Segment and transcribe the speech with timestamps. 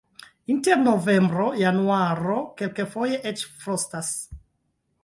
[0.53, 4.13] Inter novembro-januaro kelkfoje eĉ frostas.